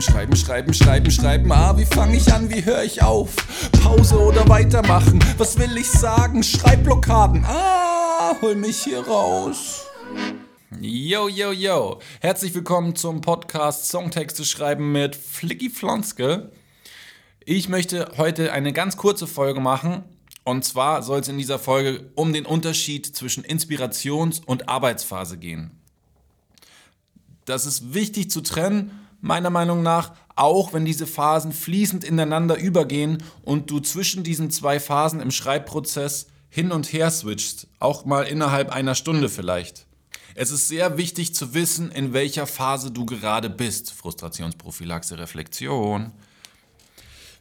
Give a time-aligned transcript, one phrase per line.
[0.00, 1.52] Schreiben, schreiben, schreiben, schreiben, schreiben.
[1.52, 3.34] Ah, wie fange ich an, wie höre ich auf?
[3.82, 5.24] Pause oder weitermachen?
[5.38, 6.42] Was will ich sagen?
[6.42, 7.46] Schreibblockaden.
[7.46, 9.86] Ah, hol mich hier raus.
[10.80, 12.00] Yo, yo, yo.
[12.20, 16.52] Herzlich willkommen zum Podcast Songtexte schreiben mit Flicky Flonske.
[17.46, 20.04] Ich möchte heute eine ganz kurze Folge machen.
[20.44, 25.70] Und zwar soll es in dieser Folge um den Unterschied zwischen Inspirations- und Arbeitsphase gehen.
[27.46, 33.22] Das ist wichtig zu trennen, meiner Meinung nach, auch wenn diese Phasen fließend ineinander übergehen
[33.42, 38.70] und du zwischen diesen zwei Phasen im Schreibprozess hin und her switchst, auch mal innerhalb
[38.70, 39.86] einer Stunde vielleicht.
[40.34, 43.92] Es ist sehr wichtig zu wissen, in welcher Phase du gerade bist.
[43.92, 46.12] Frustrationsprophylaxe, Reflexion.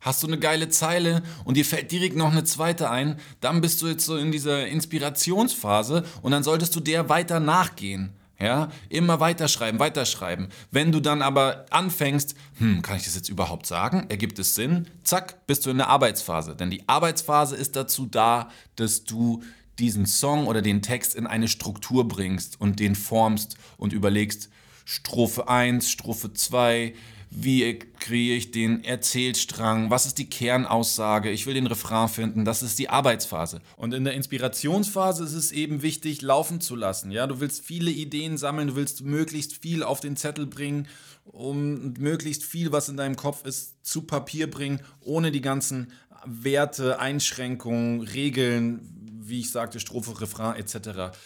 [0.00, 3.82] Hast du eine geile Zeile und dir fällt direkt noch eine zweite ein, dann bist
[3.82, 8.15] du jetzt so in dieser Inspirationsphase und dann solltest du der weiter nachgehen.
[8.38, 10.48] Ja, immer weiterschreiben, weiterschreiben.
[10.70, 14.06] Wenn du dann aber anfängst, hm, kann ich das jetzt überhaupt sagen?
[14.10, 14.88] Ergibt es Sinn?
[15.04, 16.54] Zack, bist du in der Arbeitsphase.
[16.54, 19.42] Denn die Arbeitsphase ist dazu da, dass du
[19.78, 24.50] diesen Song oder den Text in eine Struktur bringst und den formst und überlegst,
[24.88, 26.94] Strophe 1, Strophe 2,
[27.30, 32.62] wie kreiere ich den Erzählstrang, was ist die Kernaussage, ich will den Refrain finden, das
[32.62, 33.60] ist die Arbeitsphase.
[33.76, 37.10] Und in der Inspirationsphase ist es eben wichtig, laufen zu lassen.
[37.10, 40.86] Ja, du willst viele Ideen sammeln, du willst möglichst viel auf den Zettel bringen,
[41.24, 45.92] um möglichst viel, was in deinem Kopf ist, zu Papier bringen, ohne die ganzen
[46.24, 48.88] Werte, Einschränkungen, Regeln,
[49.20, 51.16] wie ich sagte, Strophe, Refrain etc.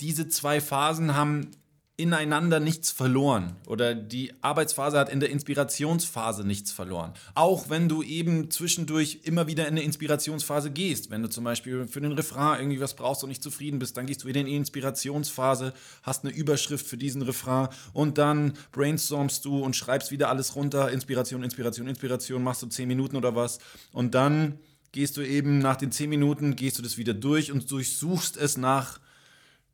[0.00, 1.50] Diese zwei Phasen haben
[1.96, 7.12] ineinander nichts verloren oder die Arbeitsphase hat in der Inspirationsphase nichts verloren.
[7.34, 11.10] Auch wenn du eben zwischendurch immer wieder in eine Inspirationsphase gehst.
[11.10, 14.06] Wenn du zum Beispiel für den Refrain irgendwie was brauchst und nicht zufrieden bist, dann
[14.06, 19.44] gehst du wieder in die Inspirationsphase, hast eine Überschrift für diesen Refrain und dann brainstormst
[19.44, 20.90] du und schreibst wieder alles runter.
[20.90, 23.60] Inspiration, Inspiration, Inspiration, machst du zehn Minuten oder was
[23.92, 24.58] und dann
[24.90, 28.56] gehst du eben nach den zehn Minuten, gehst du das wieder durch und durchsuchst es
[28.56, 28.98] nach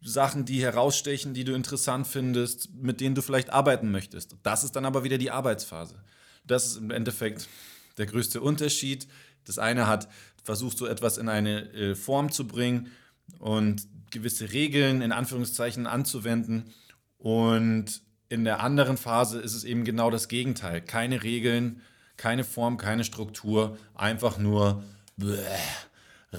[0.02, 4.36] Sachen, die herausstechen, die du interessant findest, mit denen du vielleicht arbeiten möchtest.
[4.42, 6.02] Das ist dann aber wieder die Arbeitsphase.
[6.46, 7.48] Das ist im Endeffekt
[7.98, 9.08] der größte Unterschied.
[9.44, 10.08] Das eine hat,
[10.42, 12.90] versuchst du etwas in eine äh, Form zu bringen
[13.38, 16.72] und gewisse Regeln in Anführungszeichen anzuwenden.
[17.18, 20.80] Und in der anderen Phase ist es eben genau das Gegenteil.
[20.80, 21.82] Keine Regeln,
[22.16, 24.82] keine Form, keine Struktur, einfach nur
[25.16, 25.38] bläh,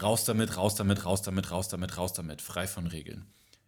[0.01, 3.25] raus damit, raus damit, raus damit, raus damit, raus damit, frei von Regeln.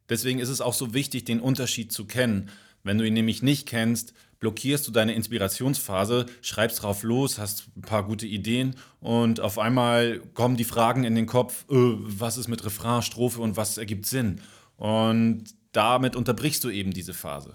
[0.10, 2.50] Deswegen ist es auch so wichtig, den Unterschied zu kennen.
[2.84, 7.82] Wenn du ihn nämlich nicht kennst, blockierst du deine Inspirationsphase, schreibst drauf los, hast ein
[7.82, 12.50] paar gute Ideen und auf einmal kommen die Fragen in den Kopf, äh, was ist
[12.50, 14.42] mit Refrain, Strophe und was ergibt Sinn?
[14.76, 17.54] Und damit unterbrichst du eben diese Phase.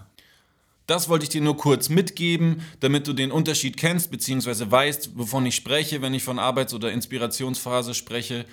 [0.86, 5.44] Das wollte ich dir nur kurz mitgeben, damit du den Unterschied kennst, beziehungsweise weißt, wovon
[5.44, 8.46] ich spreche, wenn ich von Arbeits- oder Inspirationsphase spreche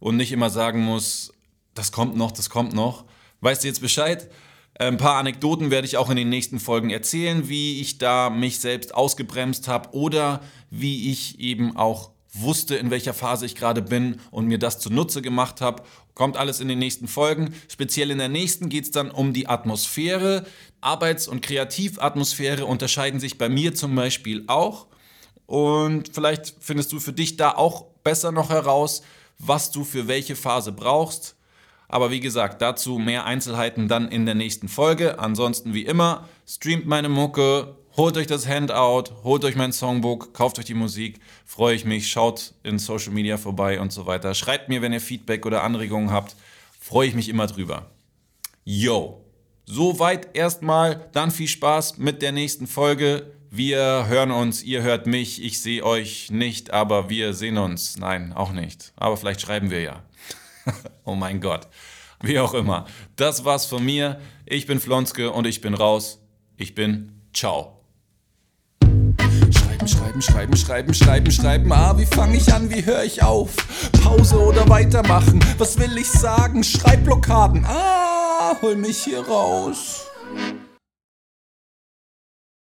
[0.00, 1.32] und nicht immer sagen muss,
[1.74, 3.04] das kommt noch, das kommt noch.
[3.46, 4.28] Weißt du jetzt Bescheid?
[4.76, 8.58] Ein paar Anekdoten werde ich auch in den nächsten Folgen erzählen, wie ich da mich
[8.58, 14.20] selbst ausgebremst habe oder wie ich eben auch wusste, in welcher Phase ich gerade bin
[14.32, 15.84] und mir das zunutze gemacht habe.
[16.14, 17.54] Kommt alles in den nächsten Folgen.
[17.68, 20.44] Speziell in der nächsten geht es dann um die Atmosphäre.
[20.80, 24.88] Arbeits- und Kreativatmosphäre unterscheiden sich bei mir zum Beispiel auch.
[25.46, 29.02] Und vielleicht findest du für dich da auch besser noch heraus,
[29.38, 31.36] was du für welche Phase brauchst.
[31.88, 35.18] Aber wie gesagt, dazu mehr Einzelheiten dann in der nächsten Folge.
[35.18, 40.58] Ansonsten wie immer, streamt meine Mucke, holt euch das Handout, holt euch mein Songbook, kauft
[40.58, 44.34] euch die Musik, freue ich mich, schaut in Social Media vorbei und so weiter.
[44.34, 46.36] Schreibt mir, wenn ihr Feedback oder Anregungen habt,
[46.80, 47.90] freue ich mich immer drüber.
[48.64, 49.24] Yo,
[49.64, 53.32] soweit erstmal, dann viel Spaß mit der nächsten Folge.
[53.50, 57.96] Wir hören uns, ihr hört mich, ich sehe euch nicht, aber wir sehen uns.
[57.96, 58.92] Nein, auch nicht.
[58.96, 60.02] Aber vielleicht schreiben wir ja.
[61.04, 61.68] oh mein Gott.
[62.22, 62.86] Wie auch immer.
[63.16, 64.20] Das war's von mir.
[64.46, 66.20] Ich bin Flonske und ich bin raus.
[66.56, 67.82] Ich bin Ciao.
[68.82, 71.72] Schreiben, schreiben, schreiben, schreiben, schreiben, schreiben.
[71.72, 72.70] Ah, wie fange ich an?
[72.70, 73.54] Wie höre ich auf?
[74.02, 75.44] Pause oder weitermachen?
[75.58, 76.64] Was will ich sagen?
[76.64, 77.66] Schreibblockaden.
[77.66, 80.06] Ah, hol mich hier raus.